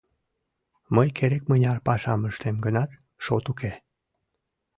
Мый 0.95 1.07
керек-мыняр 1.17 1.77
пашам 1.87 2.21
ыштем 2.29 2.55
гынат, 2.65 2.91
шот 3.23 3.45
уке... 3.51 3.71